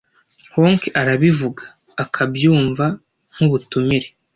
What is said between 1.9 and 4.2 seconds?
akabyumva nkubutumire,